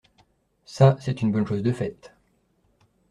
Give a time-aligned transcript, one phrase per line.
[0.65, 2.11] Ça, c’est une bonne chose de faite.